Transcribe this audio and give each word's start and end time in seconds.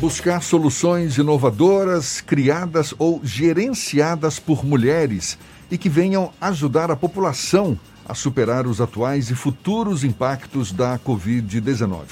Buscar 0.00 0.42
soluções 0.42 1.18
inovadoras, 1.18 2.22
criadas 2.22 2.94
ou 2.98 3.20
gerenciadas 3.22 4.38
por 4.38 4.64
mulheres 4.64 5.36
e 5.70 5.76
que 5.76 5.90
venham 5.90 6.32
ajudar 6.40 6.90
a 6.90 6.96
população 6.96 7.78
a 8.08 8.14
superar 8.14 8.66
os 8.66 8.80
atuais 8.80 9.30
e 9.30 9.34
futuros 9.34 10.02
impactos 10.02 10.72
da 10.72 10.98
Covid-19. 10.98 12.04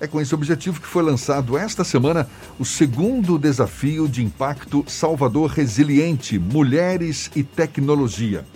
É 0.00 0.06
com 0.06 0.18
esse 0.18 0.34
objetivo 0.34 0.80
que 0.80 0.86
foi 0.86 1.02
lançado 1.02 1.58
esta 1.58 1.84
semana 1.84 2.26
o 2.58 2.64
segundo 2.64 3.38
desafio 3.38 4.08
de 4.08 4.24
impacto 4.24 4.82
Salvador 4.88 5.50
Resiliente 5.50 6.38
Mulheres 6.38 7.30
e 7.36 7.42
Tecnologia. 7.42 8.46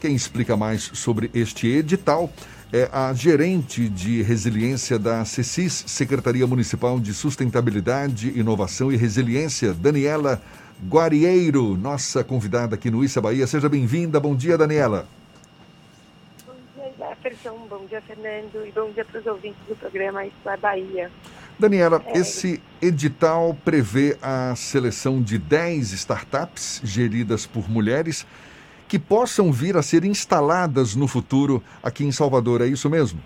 Quem 0.00 0.12
explica 0.12 0.56
mais 0.56 0.90
sobre 0.92 1.30
este 1.32 1.68
edital 1.68 2.28
é 2.76 2.90
a 2.92 3.12
gerente 3.12 3.88
de 3.88 4.20
resiliência 4.20 4.98
da 4.98 5.24
CECIS, 5.24 5.84
Secretaria 5.86 6.44
Municipal 6.44 6.98
de 6.98 7.14
Sustentabilidade, 7.14 8.36
Inovação 8.36 8.90
e 8.90 8.96
Resiliência, 8.96 9.72
Daniela 9.72 10.42
Guarieiro, 10.88 11.76
nossa 11.76 12.24
convidada 12.24 12.74
aqui 12.74 12.90
no 12.90 13.04
Issa 13.04 13.20
Bahia. 13.20 13.46
Seja 13.46 13.68
bem-vinda. 13.68 14.18
Bom 14.18 14.34
dia, 14.34 14.58
Daniela. 14.58 15.06
Jefferson, 16.98 17.64
bom 17.70 17.86
dia, 17.86 18.00
Fernando, 18.00 18.66
e 18.66 18.72
bom 18.72 18.90
dia 18.90 19.04
para 19.04 19.20
os 19.20 19.26
ouvintes 19.26 19.60
do 19.68 19.76
programa 19.76 20.26
Isso 20.26 20.50
é 20.50 20.56
Bahia. 20.56 21.12
Daniela, 21.56 22.02
é... 22.06 22.18
esse 22.18 22.60
edital 22.82 23.56
prevê 23.64 24.18
a 24.20 24.52
seleção 24.56 25.22
de 25.22 25.38
10 25.38 25.92
startups 25.92 26.80
geridas 26.82 27.46
por 27.46 27.70
mulheres 27.70 28.26
que 28.88 28.98
possam 28.98 29.52
vir 29.52 29.76
a 29.76 29.82
ser 29.82 30.04
instaladas 30.04 30.94
no 30.94 31.08
futuro 31.08 31.62
aqui 31.82 32.04
em 32.04 32.12
Salvador, 32.12 32.60
é 32.60 32.66
isso 32.66 32.88
mesmo? 32.90 33.20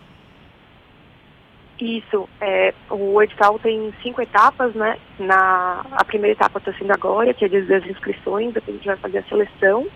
Isso, 1.81 2.29
é, 2.41 2.75
o 2.91 3.23
edital 3.23 3.59
tem 3.61 3.93
cinco 4.03 4.21
etapas, 4.21 4.75
né? 4.75 4.99
Na, 5.19 5.87
a 5.93 6.05
primeira 6.05 6.33
etapa 6.33 6.59
está 6.59 6.73
sendo 6.73 6.93
agora, 6.93 7.33
que 7.33 7.45
é 7.45 7.49
das 7.49 7.87
inscrições, 7.87 8.53
depois 8.53 8.75
a 8.75 8.79
gente 8.79 8.87
vai 8.87 8.97
fazer 8.97 9.19
a 9.19 9.23
seleção, 9.25 9.87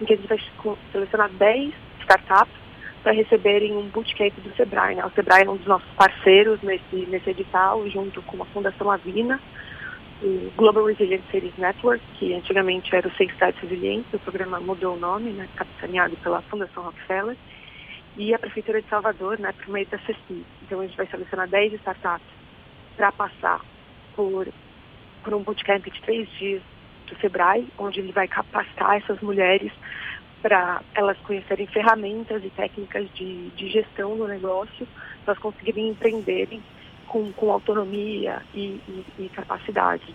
em 0.00 0.04
que 0.06 0.14
a 0.14 0.16
gente 0.16 0.28
vai 0.28 0.38
selecionar 0.92 1.30
10 1.30 1.74
startups 2.00 2.54
para 3.02 3.12
receberem 3.12 3.76
um 3.76 3.88
bootcamp 3.88 4.32
do 4.40 4.56
Sebrae. 4.56 4.96
Né? 4.96 5.04
O 5.04 5.10
Sebrae 5.10 5.44
é 5.44 5.50
um 5.50 5.56
dos 5.56 5.66
nossos 5.66 5.88
parceiros 5.96 6.60
nesse, 6.62 7.06
nesse 7.08 7.30
edital, 7.30 7.86
junto 7.90 8.22
com 8.22 8.42
a 8.42 8.46
Fundação 8.46 8.90
Avina, 8.90 9.38
o 10.22 10.50
Global 10.56 10.84
Resilient 10.84 11.22
Cities 11.30 11.56
Network, 11.58 12.02
que 12.18 12.32
antigamente 12.34 12.94
era 12.94 13.06
o 13.06 13.14
Seis 13.16 13.30
Cidades 13.32 13.60
Resilientes, 13.60 14.12
o 14.14 14.18
programa 14.18 14.58
mudou 14.60 14.96
o 14.96 14.98
nome, 14.98 15.30
né, 15.30 15.48
capitaneado 15.56 16.16
pela 16.16 16.40
Fundação 16.42 16.84
Rockefeller, 16.84 17.36
e 18.16 18.32
a 18.34 18.38
Prefeitura 18.38 18.80
de 18.80 18.88
Salvador, 18.88 19.38
né, 19.38 19.52
por 19.52 19.68
meio 19.68 19.86
da 19.86 19.98
CECI. 19.98 20.44
Então 20.62 20.80
a 20.80 20.86
gente 20.86 20.96
vai 20.96 21.06
selecionar 21.06 21.48
10 21.48 21.74
startups 21.74 22.26
para 22.96 23.12
passar 23.12 23.60
por, 24.14 24.48
por 25.22 25.34
um 25.34 25.42
bootcamp 25.42 25.84
de 25.84 26.00
três 26.00 26.28
dias 26.38 26.62
do 27.06 27.16
Sebrae, 27.20 27.68
onde 27.78 28.00
ele 28.00 28.12
vai 28.12 28.26
capacitar 28.26 28.96
essas 28.96 29.20
mulheres 29.20 29.70
para 30.40 30.80
elas 30.94 31.18
conhecerem 31.18 31.66
ferramentas 31.66 32.42
e 32.42 32.50
técnicas 32.50 33.08
de, 33.14 33.50
de 33.50 33.68
gestão 33.68 34.16
do 34.16 34.26
negócio, 34.26 34.86
para 35.24 35.32
elas 35.32 35.38
conseguirem 35.38 35.88
empreenderem 35.88 36.62
com, 37.08 37.32
com 37.32 37.50
autonomia 37.50 38.42
e, 38.54 38.80
e, 38.88 39.04
e 39.18 39.28
capacidade. 39.28 40.14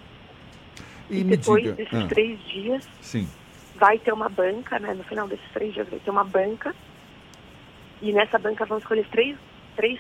E, 1.10 1.20
e 1.20 1.24
depois 1.24 1.64
diga, 1.64 1.76
desses 1.76 1.94
ah, 1.94 2.08
três 2.08 2.40
dias, 2.46 2.90
sim. 3.02 3.28
vai 3.76 4.00
ter 4.00 4.14
uma 4.14 4.30
banca, 4.30 4.80
né? 4.80 4.94
No 4.94 5.04
final 5.04 5.28
desses 5.28 5.50
três 5.52 5.74
dias 5.74 5.88
vai 5.90 6.00
ter 6.00 6.10
uma 6.10 6.24
banca. 6.24 6.76
E 8.02 8.12
nessa 8.12 8.40
banca 8.40 8.66
vão 8.66 8.78
escolher 8.78 9.06
três, 9.12 9.38
três 9.76 10.00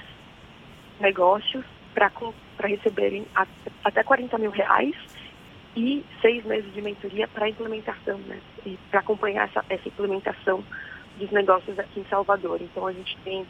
negócios 0.99 1.65
para 1.93 2.67
receberem 2.67 3.25
até 3.83 4.03
40 4.03 4.37
mil 4.37 4.51
reais 4.51 4.95
e 5.75 6.03
seis 6.21 6.43
meses 6.45 6.73
de 6.73 6.81
mentoria 6.81 7.27
para 7.27 7.49
implementação, 7.49 8.17
né? 8.19 8.39
E 8.65 8.77
para 8.89 8.99
acompanhar 8.99 9.47
essa, 9.47 9.63
essa 9.69 9.87
implementação 9.87 10.63
dos 11.17 11.31
negócios 11.31 11.77
aqui 11.77 11.99
em 11.99 12.05
Salvador. 12.05 12.61
Então 12.61 12.87
a 12.87 12.93
gente 12.93 13.17
tem 13.23 13.45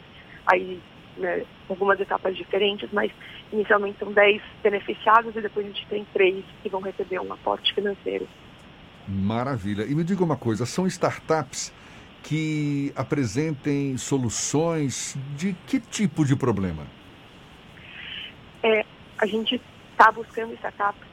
aí 0.46 0.80
né, 1.16 1.44
algumas 1.68 1.98
etapas 2.00 2.36
diferentes, 2.36 2.88
mas 2.92 3.10
inicialmente 3.52 3.98
são 3.98 4.12
10 4.12 4.42
beneficiados 4.62 5.34
e 5.36 5.40
depois 5.40 5.66
a 5.66 5.68
gente 5.68 5.86
tem 5.86 6.06
três 6.12 6.44
que 6.62 6.68
vão 6.68 6.80
receber 6.80 7.20
um 7.20 7.32
aporte 7.32 7.74
financeiro. 7.74 8.26
Maravilha. 9.06 9.84
E 9.84 9.94
me 9.94 10.04
diga 10.04 10.22
uma 10.22 10.36
coisa, 10.36 10.64
são 10.64 10.86
startups 10.86 11.72
que 12.22 12.92
apresentem 12.94 13.96
soluções 13.96 15.16
de 15.36 15.54
que 15.66 15.80
tipo 15.80 16.24
de 16.24 16.36
problema? 16.36 16.86
É, 18.62 18.84
a 19.18 19.26
gente 19.26 19.60
está 19.90 20.10
buscando 20.12 20.54
startups 20.54 21.12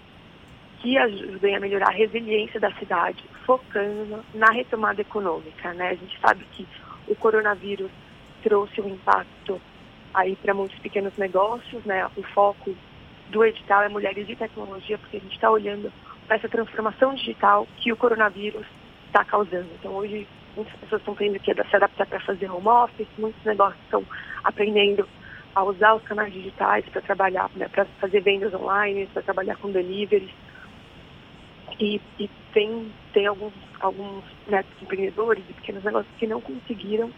que 0.80 0.98
ajudem 0.98 1.56
a 1.56 1.60
melhorar 1.60 1.90
a 1.90 1.94
resiliência 1.94 2.60
da 2.60 2.72
cidade, 2.76 3.24
focando 3.46 4.24
na 4.34 4.52
retomada 4.52 5.02
econômica. 5.02 5.74
Né? 5.74 5.90
A 5.90 5.96
gente 5.96 6.18
sabe 6.20 6.46
que 6.54 6.66
o 7.08 7.16
coronavírus 7.16 7.92
trouxe 8.42 8.80
um 8.80 8.90
impacto 8.90 9.60
aí 10.14 10.36
para 10.36 10.54
muitos 10.54 10.78
pequenos 10.80 11.16
negócios, 11.18 11.84
né? 11.86 12.10
O 12.16 12.24
foco 12.24 12.76
do 13.30 13.46
edital 13.46 13.84
é 13.84 13.90
mulheres 13.90 14.28
e 14.28 14.36
tecnologia, 14.36 14.98
porque 14.98 15.18
a 15.18 15.20
gente 15.20 15.34
está 15.34 15.50
olhando 15.50 15.92
para 16.28 16.38
essa 16.38 16.50
transformação 16.50 17.14
digital 17.14 17.68
que 17.78 17.92
o 17.92 17.98
coronavírus 17.98 18.66
está 19.08 19.24
causando. 19.24 19.70
Então 19.80 19.94
hoje 19.94 20.28
muitas 20.56 20.74
pessoas 20.80 21.02
estão 21.02 21.16
tendo 21.16 21.40
que 21.40 21.54
se 21.54 21.76
adaptar 21.76 22.06
para 22.08 22.20
fazer 22.22 22.50
home 22.50 22.68
office, 22.68 23.08
muitos 23.18 23.44
negócios 23.44 23.82
estão 23.84 24.04
aprendendo 24.44 25.08
a 25.56 25.64
usar 25.64 25.96
os 25.96 26.04
canais 26.04 26.32
digitais 26.32 26.86
para 26.90 27.02
trabalhar, 27.02 27.50
né, 27.56 27.68
para 27.68 27.86
fazer 28.00 28.22
vendas 28.22 28.54
online, 28.54 29.08
para 29.08 29.22
trabalhar 29.22 29.56
com 29.58 29.72
deliveries. 29.72 30.32
E, 31.80 32.02
e 32.20 32.30
tem, 32.54 32.92
tem 33.14 33.28
alguns, 33.28 33.54
alguns 33.80 34.24
né, 34.48 34.64
empreendedores 34.82 35.44
e 35.50 35.54
pequenos 35.54 35.84
negócios 35.84 36.14
que 36.18 36.28
não 36.28 36.42
conseguiram 36.42 37.12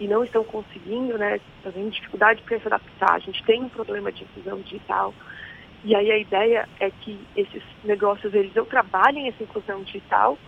e 0.00 0.08
não 0.08 0.24
estão 0.24 0.42
conseguindo, 0.44 1.18
né, 1.18 1.40
fazendo 1.62 1.90
dificuldade 1.90 2.42
para 2.42 2.58
se 2.58 2.66
adaptar. 2.66 3.12
A 3.12 3.18
gente 3.18 3.42
tem 3.44 3.62
um 3.62 3.68
problema 3.68 4.10
de 4.10 4.24
inclusão 4.24 4.60
digital 4.60 5.14
e 5.84 5.94
aí 5.94 6.10
a 6.10 6.18
ideia 6.18 6.68
é 6.80 6.90
que 6.90 7.18
esses 7.36 7.62
negócios 7.84 8.32
eles 8.34 8.56
ou 8.56 8.64
trabalhem 8.64 9.28
essa 9.28 9.42
inclusão 9.42 9.82
digital 9.82 10.38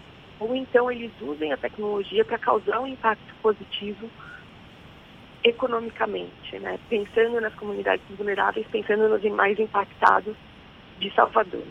ou 0.41 0.55
então 0.55 0.91
eles 0.91 1.13
usem 1.21 1.53
a 1.53 1.57
tecnologia 1.57 2.25
para 2.25 2.39
causar 2.39 2.81
um 2.81 2.87
impacto 2.87 3.35
positivo 3.43 4.09
economicamente, 5.45 6.59
né, 6.59 6.79
pensando 6.89 7.41
nas 7.41 7.55
comunidades 7.55 8.05
vulneráveis, 8.17 8.67
pensando 8.67 9.09
nos 9.09 9.23
mais 9.33 9.59
impactados 9.59 10.37
de 10.99 11.15
Salvador. 11.15 11.63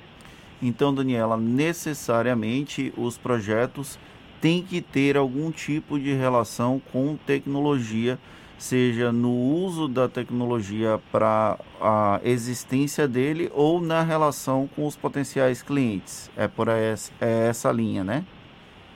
Então, 0.61 0.93
Daniela, 0.93 1.37
necessariamente 1.37 2.93
os 2.97 3.17
projetos 3.17 3.99
têm 4.41 4.63
que 4.63 4.81
ter 4.81 5.17
algum 5.17 5.51
tipo 5.51 5.99
de 5.99 6.13
relação 6.13 6.81
com 6.91 7.17
tecnologia, 7.17 8.19
seja 8.57 9.11
no 9.11 9.31
uso 9.31 9.87
da 9.87 10.07
tecnologia 10.07 10.99
para 11.11 11.57
a 11.79 12.19
existência 12.23 13.07
dele 13.07 13.51
ou 13.53 13.81
na 13.81 14.01
relação 14.01 14.67
com 14.75 14.85
os 14.85 14.95
potenciais 14.95 15.61
clientes. 15.61 16.31
É 16.35 16.47
por 16.47 16.67
essa, 16.67 17.11
é 17.21 17.49
essa 17.49 17.71
linha, 17.71 18.03
né? 18.03 18.25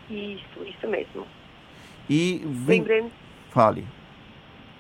Isso, 0.10 0.64
isso 0.66 0.88
mesmo. 0.88 1.26
E. 2.10 2.42
Lembrando... 2.68 3.12
Fale. 3.50 3.86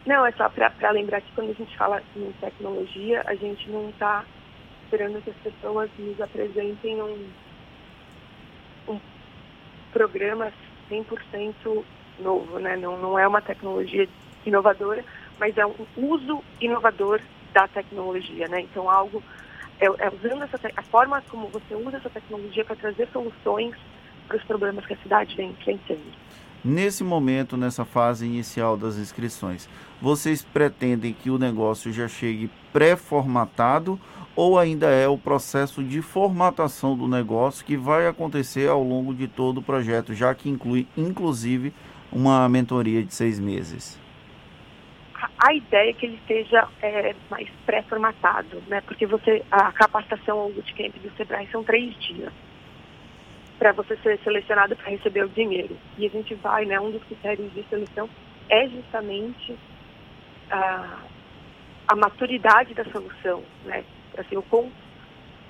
Não, 0.05 0.25
é 0.25 0.31
só 0.31 0.49
para 0.49 0.91
lembrar 0.91 1.21
que 1.21 1.31
quando 1.33 1.51
a 1.51 1.53
gente 1.53 1.77
fala 1.77 2.01
em 2.15 2.31
tecnologia, 2.39 3.21
a 3.27 3.35
gente 3.35 3.69
não 3.69 3.89
está 3.89 4.25
esperando 4.83 5.21
que 5.21 5.29
as 5.29 5.35
pessoas 5.37 5.89
nos 5.99 6.19
apresentem 6.19 7.01
um 7.01 7.27
programa 9.91 10.51
100% 10.89 11.83
novo, 12.19 12.59
né? 12.59 12.75
Não, 12.77 12.97
não 12.97 13.17
é 13.17 13.27
uma 13.27 13.41
tecnologia 13.41 14.07
inovadora, 14.45 15.03
mas 15.39 15.57
é 15.57 15.65
um 15.65 15.75
uso 15.97 16.43
inovador 16.59 17.21
da 17.53 17.67
tecnologia, 17.67 18.47
né? 18.47 18.61
Então 18.61 18.89
algo 18.89 19.23
é, 19.79 19.85
é 19.85 20.09
usando 20.09 20.43
essa 20.43 20.59
a 20.75 20.83
forma 20.83 21.21
como 21.29 21.47
você 21.47 21.75
usa 21.75 21.97
essa 21.97 22.09
tecnologia 22.09 22.63
para 22.63 22.75
trazer 22.75 23.07
soluções 23.11 23.75
para 24.27 24.37
os 24.37 24.43
problemas 24.43 24.85
que 24.85 24.93
a 24.93 24.97
cidade 24.97 25.35
vem 25.35 25.49
enfrentando. 25.49 26.21
Nesse 26.63 27.03
momento, 27.03 27.57
nessa 27.57 27.83
fase 27.83 28.25
inicial 28.25 28.77
das 28.77 28.95
inscrições, 28.95 29.67
vocês 29.99 30.43
pretendem 30.43 31.11
que 31.11 31.31
o 31.31 31.39
negócio 31.39 31.91
já 31.91 32.07
chegue 32.07 32.51
pré-formatado 32.71 33.99
ou 34.35 34.57
ainda 34.57 34.87
é 34.87 35.07
o 35.07 35.17
processo 35.17 35.83
de 35.83 36.01
formatação 36.01 36.97
do 36.97 37.07
negócio 37.07 37.65
que 37.65 37.75
vai 37.75 38.07
acontecer 38.07 38.69
ao 38.69 38.83
longo 38.83 39.13
de 39.13 39.27
todo 39.27 39.59
o 39.59 39.63
projeto, 39.63 40.13
já 40.13 40.33
que 40.33 40.49
inclui 40.49 40.87
inclusive 40.97 41.73
uma 42.11 42.47
mentoria 42.49 43.03
de 43.03 43.13
seis 43.13 43.39
meses? 43.39 43.99
A 45.37 45.53
ideia 45.53 45.89
é 45.89 45.93
que 45.93 46.05
ele 46.05 46.15
esteja 46.15 46.67
é, 46.81 47.15
mais 47.29 47.47
pré-formatado, 47.65 48.61
né? 48.67 48.81
Porque 48.81 49.05
você 49.05 49.43
a 49.51 49.71
capacitação 49.71 50.39
ao 50.39 50.49
bootcamp 50.51 50.93
do 50.95 51.11
Sebrae 51.15 51.47
são 51.51 51.63
três 51.63 51.95
dias 51.99 52.31
para 53.57 53.71
você 53.71 53.95
ser 53.97 54.19
selecionado 54.23 54.75
para 54.75 54.89
receber 54.89 55.25
o 55.25 55.29
dinheiro. 55.29 55.77
E 55.97 56.05
a 56.05 56.09
gente 56.09 56.33
vai, 56.35 56.65
né? 56.65 56.79
Um 56.79 56.91
dos 56.91 57.03
critérios 57.03 57.53
de 57.53 57.63
seleção 57.69 58.09
é 58.49 58.67
justamente 58.67 59.55
a, 60.49 60.99
a 61.87 61.95
maturidade 61.95 62.73
da 62.73 62.85
solução, 62.85 63.43
né? 63.65 63.83
Assim, 64.17 64.37
o 64.37 64.43
quão 64.43 64.71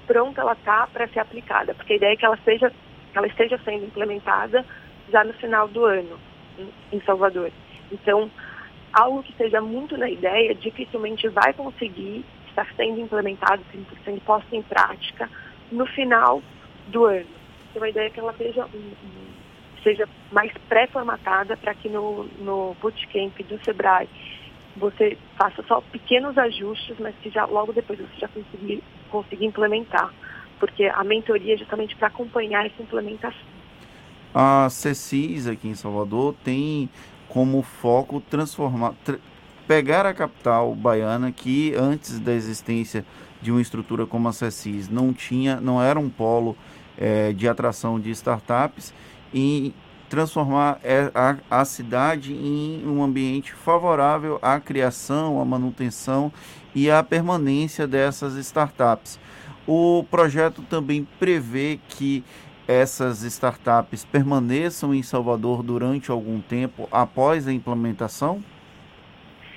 pronta 0.05 0.41
ela 0.41 0.53
está 0.53 0.87
para 0.87 1.07
ser 1.07 1.19
aplicada, 1.19 1.73
porque 1.73 1.93
a 1.93 1.95
ideia 1.95 2.13
é 2.13 2.15
que 2.17 2.25
ela, 2.25 2.37
seja, 2.43 2.71
ela 3.13 3.27
esteja 3.27 3.59
sendo 3.63 3.85
implementada 3.85 4.65
já 5.09 5.23
no 5.23 5.33
final 5.33 5.67
do 5.67 5.85
ano 5.85 6.19
em 6.91 7.01
Salvador. 7.01 7.51
Então, 7.91 8.29
algo 8.93 9.23
que 9.23 9.31
esteja 9.31 9.61
muito 9.61 9.97
na 9.97 10.09
ideia 10.09 10.53
dificilmente 10.53 11.27
vai 11.29 11.53
conseguir 11.53 12.25
estar 12.47 12.67
sendo 12.75 12.99
implementado, 12.99 13.63
sendo 14.03 14.21
posto 14.21 14.53
em 14.55 14.61
prática 14.61 15.29
no 15.71 15.85
final 15.85 16.41
do 16.87 17.05
ano. 17.05 17.41
Então, 17.69 17.83
a 17.83 17.89
ideia 17.89 18.07
é 18.07 18.09
que 18.09 18.19
ela 18.19 18.33
seja, 18.33 18.67
seja 19.83 20.09
mais 20.31 20.51
pré-formatada 20.67 21.55
para 21.55 21.73
que 21.73 21.87
no, 21.87 22.25
no 22.39 22.75
bootcamp 22.81 23.37
do 23.43 23.63
SEBRAE 23.63 24.09
você 24.75 25.17
faça 25.37 25.63
só 25.67 25.81
pequenos 25.81 26.37
ajustes, 26.37 26.95
mas 26.99 27.15
que 27.21 27.29
já 27.29 27.45
logo 27.45 27.73
depois 27.73 27.99
você 27.99 28.19
já 28.19 28.27
conseguir, 28.27 28.83
conseguir 29.09 29.45
implementar. 29.45 30.13
Porque 30.59 30.85
a 30.85 31.03
mentoria 31.03 31.55
é 31.55 31.57
justamente 31.57 31.95
para 31.95 32.07
acompanhar 32.07 32.65
essa 32.65 32.81
implementação. 32.81 33.51
A 34.33 34.69
CECIS 34.69 35.47
aqui 35.47 35.67
em 35.67 35.75
Salvador 35.75 36.35
tem 36.43 36.89
como 37.27 37.61
foco 37.61 38.21
transformar, 38.21 38.93
tra 39.03 39.17
pegar 39.67 40.05
a 40.05 40.13
capital 40.13 40.75
baiana 40.75 41.31
que 41.31 41.73
antes 41.75 42.19
da 42.19 42.33
existência 42.33 43.05
de 43.41 43.51
uma 43.51 43.61
estrutura 43.61 44.05
como 44.05 44.27
a 44.27 44.33
CECIS 44.33 44.89
não 44.89 45.13
tinha, 45.13 45.59
não 45.61 45.81
era 45.81 45.99
um 45.99 46.09
polo 46.09 46.57
é, 46.97 47.31
de 47.31 47.47
atração 47.47 47.99
de 47.99 48.11
startups 48.11 48.93
e 49.33 49.73
transformar 50.11 50.77
é, 50.83 51.09
a, 51.15 51.37
a 51.49 51.63
cidade 51.63 52.33
em 52.33 52.85
um 52.85 53.01
ambiente 53.01 53.53
favorável 53.53 54.37
à 54.41 54.59
criação, 54.59 55.41
à 55.41 55.45
manutenção 55.45 56.33
e 56.75 56.91
à 56.91 57.01
permanência 57.01 57.87
dessas 57.87 58.35
startups. 58.35 59.17
O 59.65 60.03
projeto 60.11 60.61
também 60.63 61.07
prevê 61.17 61.79
que 61.87 62.25
essas 62.67 63.23
startups 63.23 64.03
permaneçam 64.03 64.93
em 64.93 65.01
Salvador 65.01 65.63
durante 65.63 66.11
algum 66.11 66.41
tempo 66.41 66.89
após 66.91 67.47
a 67.47 67.53
implementação? 67.53 68.43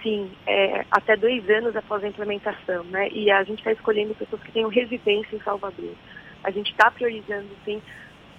Sim, 0.05 0.31
é, 0.47 0.85
até 0.89 1.17
dois 1.17 1.51
anos 1.51 1.75
após 1.75 2.05
a 2.05 2.09
implementação, 2.09 2.85
né? 2.85 3.09
E 3.09 3.29
a 3.29 3.43
gente 3.43 3.59
está 3.59 3.73
escolhendo 3.73 4.15
pessoas 4.15 4.41
que 4.43 4.53
tenham 4.53 4.69
residência 4.69 5.35
em 5.35 5.41
Salvador. 5.41 5.95
A 6.45 6.51
gente 6.53 6.71
está 6.71 6.93
priorizando, 6.93 7.49
sim, 7.65 7.83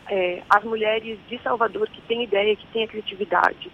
é, 0.10 0.42
as 0.50 0.64
mulheres 0.64 1.18
de 1.28 1.38
Salvador 1.40 1.90
que 1.90 2.02
têm 2.02 2.24
ideia, 2.24 2.56
que 2.56 2.68
têm 2.68 2.84
a 2.84 2.88
criatividade. 2.88 3.72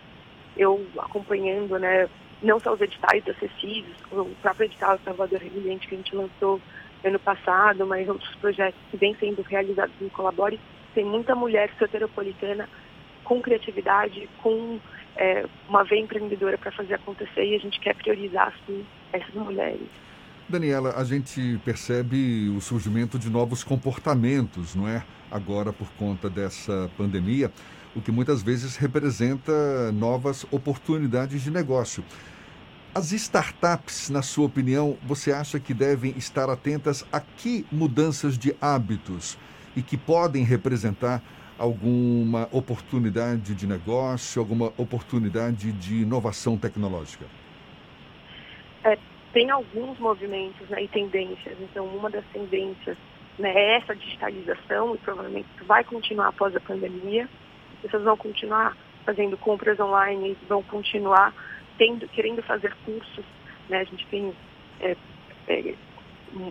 Eu 0.55 0.85
acompanhando, 0.97 1.77
né, 1.79 2.09
não 2.41 2.59
só 2.59 2.73
os 2.73 2.81
editais 2.81 3.23
CECIS, 3.23 3.85
o 4.11 4.25
próprio 4.41 4.65
edital 4.65 4.99
Salvador 5.03 5.39
Resiliente 5.39 5.87
que 5.87 5.95
a 5.95 5.97
gente 5.97 6.15
lançou 6.15 6.61
ano 7.03 7.19
passado, 7.19 7.85
mas 7.85 8.07
outros 8.07 8.35
projetos 8.35 8.79
que 8.89 8.97
vêm 8.97 9.15
sendo 9.15 9.41
realizados 9.41 9.93
no 9.99 10.09
Colabore, 10.09 10.59
tem 10.93 11.03
muita 11.03 11.35
mulher 11.35 11.71
soteropolitana 11.79 12.69
com 13.23 13.41
criatividade, 13.41 14.29
com 14.41 14.79
é, 15.15 15.45
uma 15.67 15.83
veia 15.83 16.01
empreendedora 16.01 16.57
para 16.57 16.71
fazer 16.71 16.95
acontecer 16.95 17.45
e 17.45 17.55
a 17.55 17.59
gente 17.59 17.79
quer 17.79 17.95
priorizar 17.95 18.47
assim, 18.49 18.85
essas 19.13 19.33
mulheres. 19.33 19.87
Daniela, 20.51 20.94
a 20.98 21.03
gente 21.03 21.59
percebe 21.63 22.50
o 22.50 22.59
surgimento 22.59 23.18
de 23.18 23.30
novos 23.30 23.63
comportamentos, 23.63 24.75
não 24.75 24.88
é? 24.88 25.03
Agora, 25.31 25.71
por 25.71 25.89
conta 25.94 26.30
dessa 26.30 26.92
pandemia, 26.98 27.51
o 27.95 28.01
que 28.01 28.12
muitas 28.12 28.44
vezes 28.44 28.75
representa 28.75 29.92
novas 29.94 30.45
oportunidades 30.51 31.42
de 31.42 31.50
negócio. 31.50 32.03
As 32.94 33.13
startups, 33.13 34.09
na 34.09 34.21
sua 34.21 34.45
opinião, 34.45 34.98
você 35.03 35.31
acha 35.31 35.57
que 35.57 35.74
devem 35.74 36.13
estar 36.18 36.50
atentas 36.50 37.06
a 37.12 37.21
que 37.21 37.65
mudanças 37.71 38.38
de 38.38 38.53
hábitos 38.59 39.38
e 39.75 39.81
que 39.81 39.95
podem 39.95 40.44
representar 40.44 41.24
alguma 41.57 42.50
oportunidade 42.51 43.56
de 43.56 43.65
negócio, 43.65 44.42
alguma 44.42 44.74
oportunidade 44.77 45.71
de 45.71 46.01
inovação 46.01 46.57
tecnológica? 46.57 47.25
É, 48.83 48.98
tem 49.33 49.49
alguns 49.49 49.97
movimentos 49.99 50.67
né, 50.69 50.83
e 50.83 50.87
tendências. 50.87 51.57
Então, 51.59 51.85
uma 51.85 52.09
das 52.09 52.25
tendências 52.33 52.97
né, 53.39 53.53
é 53.53 53.77
essa 53.77 53.95
digitalização, 53.95 54.95
e 54.95 54.97
provavelmente 54.99 55.47
vai 55.63 55.83
continuar 55.83 56.27
após 56.27 56.55
a 56.55 56.59
pandemia. 56.59 57.27
As 57.75 57.81
pessoas 57.81 58.03
vão 58.03 58.17
continuar 58.17 58.75
fazendo 59.05 59.37
compras 59.37 59.79
online, 59.79 60.37
vão 60.47 60.61
continuar 60.63 61.33
tendo, 61.77 62.07
querendo 62.09 62.43
fazer 62.43 62.75
cursos. 62.85 63.25
Né? 63.69 63.79
A 63.79 63.83
gente 63.85 64.05
tem 64.07 64.33
é, 64.81 64.95
é, 65.47 65.75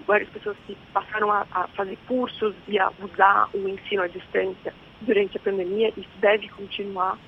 várias 0.07 0.29
pessoas 0.31 0.57
que 0.67 0.77
passaram 0.93 1.31
a, 1.31 1.47
a, 1.53 1.69
fazer 1.69 1.99
cursos 2.09 2.55
e 2.67 2.79
a 2.79 2.91
usar 3.03 3.49
o 3.55 3.69
ensino 3.69 4.03
à 4.03 4.09
distância 4.09 4.75
durante 5.03 5.37
a 5.37 5.41
pandemia. 5.41 5.93
Isso 5.97 6.11
deve 6.19 6.49
continuar. 6.49 7.19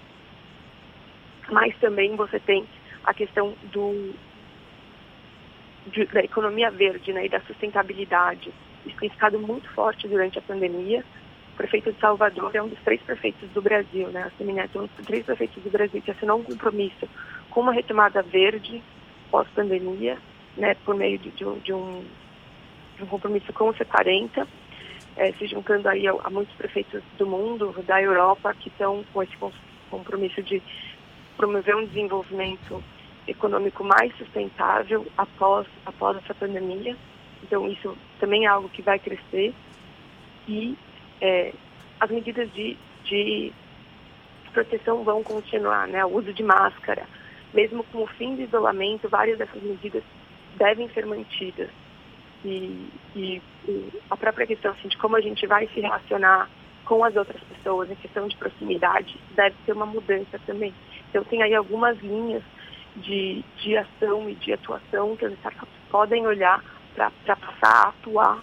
Mas 1.50 1.76
também 1.78 2.16
você 2.16 2.40
tem 2.40 2.66
a 3.04 3.12
questão 3.12 3.54
do, 3.72 4.14
de, 5.86 6.04
da 6.06 6.20
economia 6.20 6.70
verde 6.70 7.12
né, 7.12 7.26
e 7.26 7.28
da 7.28 7.40
sustentabilidade. 7.40 8.52
Isso 8.86 8.96
tem 8.98 9.10
ficado 9.10 9.38
muito 9.38 9.68
forte 9.70 10.08
durante 10.08 10.38
a 10.38 10.42
pandemia. 10.42 11.04
O 11.54 11.56
prefeito 11.56 11.92
de 11.92 12.00
Salvador 12.00 12.54
é 12.54 12.62
um 12.62 12.68
dos 12.68 12.80
três 12.80 13.00
prefeitos 13.02 13.48
do 13.50 13.60
Brasil, 13.60 14.08
né? 14.08 14.22
A 14.22 14.30
Semineto 14.38 14.78
é 14.78 14.80
um 14.82 14.86
dos 14.86 15.06
três 15.06 15.24
prefeitos 15.24 15.62
do 15.62 15.70
Brasil 15.70 16.00
que 16.00 16.10
assinou 16.10 16.38
um 16.38 16.44
compromisso 16.44 17.08
com 17.50 17.60
uma 17.60 17.72
retomada 17.72 18.22
verde 18.22 18.82
pós-pandemia, 19.30 20.18
né, 20.56 20.74
por 20.84 20.94
meio 20.94 21.18
de, 21.18 21.30
de, 21.30 21.44
de, 21.60 21.72
um, 21.72 22.04
de 22.96 23.02
um 23.02 23.06
compromisso 23.06 23.52
com 23.52 23.70
o 23.70 23.74
C40, 23.74 24.46
é, 25.16 25.32
se 25.32 25.46
juntando 25.46 25.88
aí 25.88 26.06
a, 26.06 26.12
a, 26.24 26.30
muitos 26.30 26.54
prefeitos 26.56 27.02
do 27.18 27.26
mundo, 27.26 27.74
da 27.86 28.00
Europa, 28.00 28.54
que 28.54 28.68
estão 28.68 29.04
com 29.12 29.22
esse 29.22 29.32
compromisso 29.90 30.42
de 30.42 30.62
promover 31.36 31.76
um 31.76 31.86
desenvolvimento 31.86 32.82
econômico 33.26 33.84
mais 33.84 34.14
sustentável 34.16 35.06
após, 35.16 35.66
após 35.86 36.16
essa 36.18 36.34
pandemia. 36.34 36.96
Então, 37.42 37.68
isso 37.68 37.96
também 38.18 38.44
é 38.44 38.48
algo 38.48 38.68
que 38.68 38.82
vai 38.82 38.98
crescer. 38.98 39.54
E 40.48 40.76
é, 41.20 41.52
as 42.00 42.10
medidas 42.10 42.52
de, 42.52 42.76
de 43.04 43.52
proteção 44.52 45.02
vão 45.04 45.22
continuar, 45.22 45.86
né? 45.88 46.04
O 46.04 46.16
uso 46.16 46.32
de 46.32 46.42
máscara. 46.42 47.06
Mesmo 47.54 47.84
com 47.84 48.02
o 48.02 48.06
fim 48.06 48.34
do 48.34 48.42
isolamento, 48.42 49.08
várias 49.08 49.38
dessas 49.38 49.62
medidas 49.62 50.02
devem 50.56 50.88
ser 50.90 51.06
mantidas. 51.06 51.70
E, 52.44 52.88
e, 53.14 53.42
e 53.68 53.92
a 54.10 54.16
própria 54.16 54.46
questão 54.46 54.72
assim, 54.72 54.88
de 54.88 54.96
como 54.98 55.16
a 55.16 55.20
gente 55.20 55.46
vai 55.46 55.68
se 55.68 55.80
relacionar 55.80 56.50
com 56.84 57.04
as 57.04 57.14
outras 57.14 57.40
pessoas, 57.44 57.90
em 57.90 57.94
questão 57.94 58.26
de 58.26 58.36
proximidade, 58.36 59.16
deve 59.36 59.54
ter 59.64 59.72
uma 59.72 59.86
mudança 59.86 60.40
também. 60.44 60.74
Então, 61.08 61.22
tem 61.24 61.42
aí 61.42 61.54
algumas 61.54 61.96
linhas 62.00 62.42
de, 62.96 63.44
de 63.62 63.76
ação 63.76 64.28
e 64.28 64.34
de 64.34 64.52
atuação 64.52 65.16
que 65.16 65.24
as 65.24 65.32
startups 65.34 65.74
podem 65.90 66.26
olhar 66.26 66.62
para 66.94 67.10
passar 67.36 67.86
a 67.86 67.88
atuar 67.88 68.42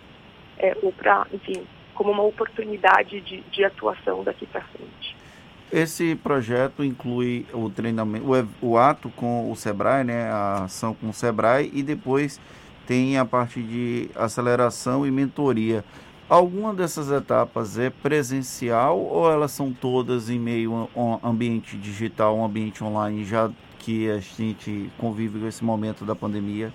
é, 0.58 0.76
ou 0.82 0.92
para, 0.92 1.28
enfim, 1.32 1.66
como 1.94 2.12
uma 2.12 2.24
oportunidade 2.24 3.22
de, 3.22 3.42
de 3.42 3.64
atuação 3.64 4.24
daqui 4.24 4.46
para 4.46 4.62
frente. 4.62 5.16
Esse 5.72 6.16
projeto 6.16 6.84
inclui 6.84 7.46
o 7.54 7.70
treinamento, 7.70 8.26
o, 8.26 8.70
o, 8.72 8.78
ato 8.78 9.10
com 9.12 9.52
o 9.52 9.56
Sebrae, 9.56 10.04
né, 10.04 10.24
a 10.32 10.64
ação 10.64 10.96
com 10.96 11.10
o 11.10 11.14
Sebrae 11.14 11.70
e 11.74 11.84
depois 11.84 12.42
tem 12.88 13.20
a 13.20 13.26
parte 13.26 13.62
de 13.62 14.10
aceleração 14.16 15.06
e 15.06 15.12
mentoria. 15.12 15.86
Alguma 16.28 16.74
dessas 16.74 17.12
etapas 17.12 17.78
é 17.78 17.90
presencial 17.90 19.00
ou 19.00 19.32
elas 19.32 19.52
são 19.52 19.72
todas 19.72 20.30
em 20.30 20.40
meio 20.40 20.90
a 20.96 21.00
um 21.00 21.20
ambiente 21.24 21.78
digital, 21.78 22.38
um 22.38 22.46
ambiente 22.46 22.84
online 22.84 23.24
já 23.24 23.52
que 23.90 24.12
a 24.12 24.20
gente 24.20 24.92
convive 25.00 25.40
com 25.40 25.48
esse 25.48 25.64
momento 25.64 26.06
da 26.06 26.16
pandemia? 26.16 26.72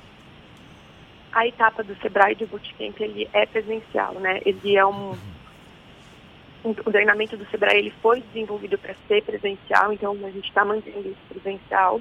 A 1.33 1.47
etapa 1.47 1.85
do 1.85 1.95
Sebrae 2.03 2.35
de 2.35 2.45
Bootcamp 2.45 3.01
ele 3.01 3.29
é 3.33 3.47
presencial, 3.47 4.15
né? 4.15 4.41
Ele 4.45 4.77
é 4.77 4.85
um, 4.85 5.17
o 6.65 6.91
treinamento 6.91 7.37
do 7.37 7.49
Sebrae 7.51 7.79
ele 7.79 7.93
foi 8.03 8.21
desenvolvido 8.21 8.77
para 8.77 8.97
ser 9.07 9.23
presencial, 9.23 9.93
então 9.93 10.13
a 10.25 10.31
gente 10.31 10.49
está 10.49 10.65
mantendo 10.65 11.09
isso 11.09 11.21
presencial. 11.29 12.01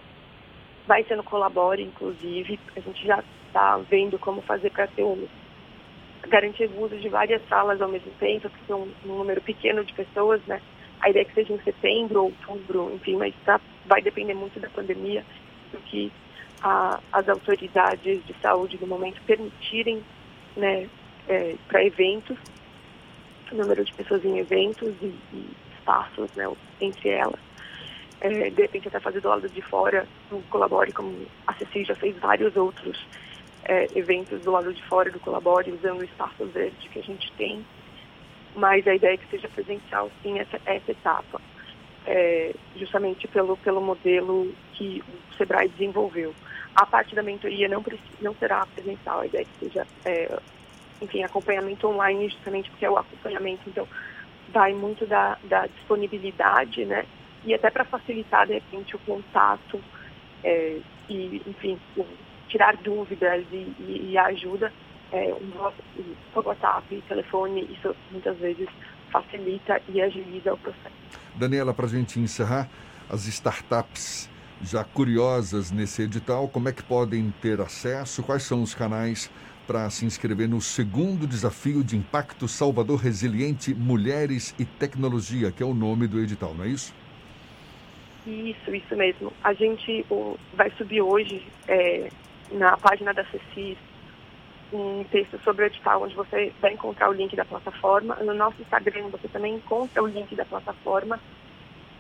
Vai 0.88 1.03
ser 1.03 1.15
no 1.15 1.24
Colabore, 1.24 1.84
inclusive, 1.84 2.60
a 2.75 2.79
gente 2.79 3.05
já 3.05 3.24
está 3.48 3.77
vendo 3.77 4.17
como 4.17 4.41
fazer 4.41 4.72
para 4.72 4.88
ter 4.88 5.03
um 5.03 5.27
garantir 6.27 6.72
o 6.72 6.82
uso 6.82 6.98
de 6.98 7.10
várias 7.10 7.41
salas 7.48 7.79
ao 7.82 7.89
mesmo 7.89 8.12
tempo, 8.20 8.50
porque 8.50 8.72
é 8.72 8.75
um 8.75 8.91
número 9.05 9.41
pequeno 9.41 9.84
de 9.84 9.93
pessoas, 9.93 10.41
né? 10.48 10.60
A 11.03 11.10
ideia 11.10 11.24
é 11.24 11.25
que 11.25 11.33
seja 11.33 11.53
em 11.53 11.60
setembro, 11.60 12.24
outubro, 12.24 12.91
enfim, 12.95 13.17
mas 13.17 13.36
tá, 13.43 13.60
vai 13.86 14.01
depender 14.01 14.33
muito 14.33 14.57
da 14.57 14.69
pandemia, 14.69 15.25
do 15.72 15.77
que 15.79 16.10
a, 16.62 16.98
as 17.12 17.27
autoridades 17.27 18.25
de 18.25 18.33
saúde 18.41 18.77
no 18.79 18.88
momento 18.88 19.22
permitirem 19.24 20.01
né, 20.55 20.88
é, 21.27 21.55
para 21.67 21.83
eventos, 21.83 22.38
número 23.51 23.83
de 23.83 23.93
pessoas 23.93 24.24
em 24.24 24.39
eventos 24.39 24.93
e, 25.01 25.13
e 25.33 25.50
espaços 25.77 26.31
né, 26.36 26.50
entre 26.79 27.10
elas. 27.10 27.39
É, 28.22 28.50
de 28.50 28.62
repente 28.62 28.88
até 28.88 29.01
fazer 29.01 29.19
do 29.19 29.27
lado 29.27 29.50
de 29.50 29.62
fora, 29.62 30.07
colabore 30.50 30.93
como 30.93 31.27
a 31.45 31.53
Ceci 31.55 31.83
já 31.83 31.95
fez 31.95 32.17
vários 32.17 32.55
outros 32.55 33.05
é, 33.65 33.88
eventos 33.93 34.41
do 34.41 34.51
lado 34.51 34.74
de 34.74 34.81
fora 34.83 35.12
do 35.12 35.19
Colabore, 35.19 35.74
usando 35.74 36.00
o 36.00 36.03
espaço 36.05 36.45
verde 36.45 36.88
que 36.88 37.00
a 37.00 37.03
gente 37.03 37.29
tem, 37.33 37.65
mas 38.55 38.88
a 38.88 38.95
ideia 38.95 39.13
é 39.13 39.17
que 39.17 39.29
seja 39.29 39.48
presencial, 39.48 40.12
sim, 40.22 40.39
essa, 40.39 40.60
essa 40.65 40.91
etapa, 40.91 41.41
é, 42.05 42.53
justamente 42.75 43.27
pelo, 43.27 43.57
pelo 43.57 43.81
modelo 43.81 44.53
que 44.74 45.01
o 45.07 45.33
SEBRAE 45.36 45.69
desenvolveu. 45.69 46.33
A 46.75 46.86
parte 46.86 47.15
da 47.15 47.24
mentoria 47.24 47.67
não, 47.67 47.83
não 48.22 48.36
será 48.36 48.65
presencial, 48.65 49.22
a 49.22 49.25
ideia 49.25 49.43
é 49.43 49.45
que 49.45 49.60
seja, 49.60 49.88
é, 50.05 50.39
enfim, 51.01 51.24
acompanhamento 51.24 51.88
online, 51.88 52.29
justamente 52.29 52.69
porque 52.69 52.86
é 52.86 52.89
o 52.89 52.98
acompanhamento, 52.98 53.62
então, 53.67 53.88
vai 54.50 54.74
muito 54.74 55.05
da, 55.05 55.38
da 55.43 55.67
disponibilidade, 55.67 56.86
né, 56.86 57.05
e 57.45 57.53
até 57.53 57.69
para 57.69 57.86
facilitar, 57.86 58.48
de 58.48 58.53
repente, 58.53 58.95
o 58.95 59.00
contato 59.00 59.81
é, 60.43 60.79
e, 61.10 61.41
enfim, 61.48 61.79
tirar 62.48 62.77
dúvidas 62.77 63.45
e, 63.51 63.74
e, 63.79 64.12
e 64.12 64.17
ajuda, 64.17 64.72
é, 65.13 65.32
um 65.32 66.41
WhatsApp, 66.41 67.03
telefone, 67.08 67.70
isso 67.72 67.96
muitas 68.12 68.36
vezes 68.38 68.67
facilita 69.12 69.79
e 69.88 70.01
agiliza 70.01 70.53
o 70.53 70.58
processo. 70.58 70.96
Daniela, 71.36 71.74
para 71.74 71.86
a 71.86 71.89
gente 71.89 72.20
encerrar, 72.20 72.67
as 73.10 73.27
startups 73.27 74.29
já 74.62 74.84
curiosas 74.84 75.72
nesse 75.72 76.01
edital, 76.01 76.48
como 76.48 76.67
é 76.67 76.72
que 76.72 76.82
podem 76.82 77.32
ter 77.41 77.62
acesso? 77.62 78.24
Quais 78.24 78.43
são 78.43 78.63
os 78.63 78.74
canais 78.74 79.29
para 79.67 79.89
se 79.89 80.05
inscrever 80.05 80.50
no 80.50 80.60
segundo 80.60 81.27
desafio 81.27 81.84
de 81.84 81.96
impacto 81.96 82.48
Salvador 82.48 83.00
Resiliente 83.00 83.74
Mulheres 83.74 84.55
e 84.58 84.65
Tecnologia, 84.65 85.51
que 85.51 85.62
é 85.62 85.65
o 85.65 85.74
nome 85.74 86.08
do 86.08 86.20
edital, 86.20 86.53
não 86.55 86.65
é 86.65 86.70
isso? 86.70 86.93
Isso, 88.25 88.74
isso 88.74 88.96
mesmo. 88.96 89.32
A 89.43 89.53
gente 89.53 90.05
o, 90.10 90.38
vai 90.53 90.72
subir 90.72 91.01
hoje 91.01 91.46
é, 91.67 92.10
na 92.51 92.77
página 92.77 93.13
da 93.13 93.24
CECIS 93.25 93.77
um 94.73 95.03
texto 95.05 95.39
sobre 95.43 95.63
o 95.63 95.67
edital, 95.67 96.01
onde 96.01 96.15
você 96.15 96.51
vai 96.59 96.73
encontrar 96.73 97.09
o 97.09 97.13
link 97.13 97.35
da 97.35 97.45
plataforma. 97.45 98.15
No 98.15 98.33
nosso 98.33 98.59
Instagram 98.61 99.09
você 99.09 99.27
também 99.27 99.55
encontra 99.55 100.01
o 100.01 100.07
link 100.07 100.35
da 100.35 100.45
plataforma 100.45 101.19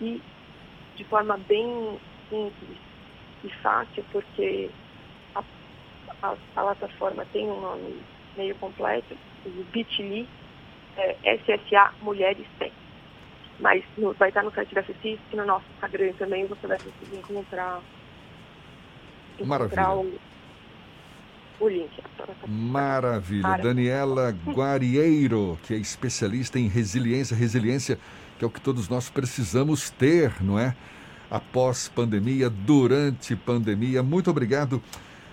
e 0.01 0.21
de 0.95 1.03
forma 1.05 1.37
bem 1.37 1.99
simples 2.29 2.77
e 3.43 3.49
fácil, 3.61 4.03
porque 4.11 4.69
a, 5.35 5.43
a, 6.23 6.35
a 6.55 6.61
plataforma 6.61 7.25
tem 7.31 7.49
um 7.49 7.61
nome 7.61 8.01
meio 8.35 8.55
completo, 8.55 9.15
o 9.45 9.63
Bit.ly, 9.71 10.27
é, 10.97 11.37
SSA 11.37 11.93
Mulheres 12.01 12.47
Tech. 12.57 12.73
Mas 13.59 13.83
no, 13.97 14.13
vai 14.13 14.29
estar 14.29 14.43
no 14.43 14.51
site 14.51 14.73
da 14.73 14.83
CECIS 14.83 15.19
e 15.31 15.35
no 15.35 15.45
nosso 15.45 15.65
Instagram 15.75 16.13
também 16.13 16.47
você 16.47 16.65
vai 16.65 16.79
conseguir 16.79 17.17
encontrar, 17.17 17.81
encontrar 19.39 19.95
o, 19.95 20.19
o 21.59 21.67
link. 21.67 21.89
Maravilha. 22.47 23.41
Maravilha. 23.41 23.57
Daniela 23.57 24.35
Guarieiro, 24.47 25.57
que 25.63 25.73
é 25.73 25.77
especialista 25.77 26.59
em 26.59 26.67
resiliência. 26.67 27.35
Resiliência 27.35 27.97
que 28.37 28.43
é 28.43 28.47
o 28.47 28.51
que 28.51 28.61
todos 28.61 28.89
nós 28.89 29.09
precisamos 29.09 29.89
ter, 29.89 30.33
não 30.41 30.57
é? 30.59 30.75
Após 31.29 31.87
pandemia, 31.87 32.49
durante 32.49 33.35
pandemia. 33.35 34.03
Muito 34.03 34.29
obrigado. 34.29 34.81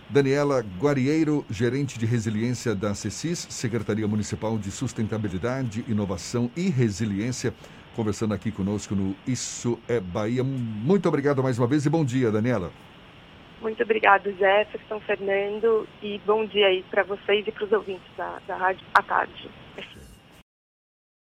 Daniela 0.08 0.64
Guarieiro, 0.78 1.44
gerente 1.48 1.98
de 1.98 2.04
resiliência 2.04 2.74
da 2.74 2.94
CECIS, 2.94 3.46
Secretaria 3.50 4.08
Municipal 4.08 4.58
de 4.58 4.70
Sustentabilidade, 4.70 5.84
Inovação 5.86 6.50
e 6.56 6.68
Resiliência, 6.68 7.54
conversando 7.94 8.34
aqui 8.34 8.50
conosco 8.50 8.94
no 8.94 9.14
Isso 9.26 9.78
é 9.86 10.00
Bahia. 10.00 10.42
Muito 10.42 11.08
obrigado 11.08 11.42
mais 11.42 11.58
uma 11.58 11.66
vez 11.66 11.86
e 11.86 11.90
bom 11.90 12.04
dia, 12.04 12.30
Daniela. 12.30 12.72
Muito 13.60 13.82
obrigado, 13.82 14.32
Jefferson, 14.32 15.00
Fernando, 15.00 15.86
e 16.02 16.18
bom 16.24 16.46
dia 16.46 16.68
aí 16.68 16.82
para 16.84 17.02
vocês 17.02 17.46
e 17.46 17.52
para 17.52 17.64
os 17.64 17.72
ouvintes 17.72 18.16
da, 18.16 18.38
da 18.46 18.56
Rádio 18.56 18.86
à 18.94 19.02
Tarde. 19.02 19.50